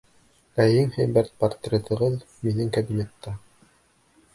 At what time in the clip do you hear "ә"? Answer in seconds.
0.63-0.65